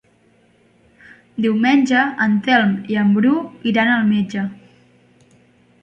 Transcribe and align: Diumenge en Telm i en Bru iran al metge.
Diumenge 1.45 2.01
en 2.27 2.35
Telm 2.49 2.73
i 2.95 2.99
en 3.05 3.15
Bru 3.21 3.37
iran 3.75 3.93
al 3.99 4.11
metge. 4.13 4.51